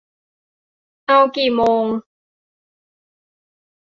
[1.07, 1.85] เอากี่โมง?